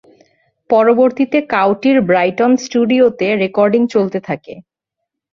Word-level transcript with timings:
পরবর্তীতে 0.69 1.37
কাউটির 1.53 1.97
ব্রাইটন 2.01 2.51
স্টুডিওতে 2.57 3.27
রেকর্ডিং 3.43 3.81
চলতে 3.93 4.19
থাকে। 4.27 4.53